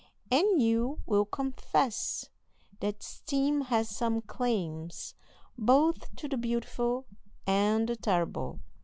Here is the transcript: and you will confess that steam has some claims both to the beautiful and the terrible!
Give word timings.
and 0.31 0.59
you 0.59 0.99
will 1.05 1.25
confess 1.25 2.27
that 2.79 3.03
steam 3.03 3.61
has 3.65 3.87
some 3.87 4.19
claims 4.19 5.13
both 5.59 6.15
to 6.15 6.27
the 6.27 6.37
beautiful 6.37 7.05
and 7.45 7.87
the 7.89 7.95
terrible! 7.95 8.61